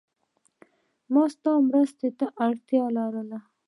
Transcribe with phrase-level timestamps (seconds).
[1.13, 3.39] ما ستا مرستی ته اړتیا لرله.